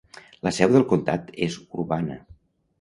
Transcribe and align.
La 0.47 0.53
seu 0.59 0.73
del 0.77 0.85
comtat 0.93 1.31
és 1.49 1.61
Urbana. 1.83 2.21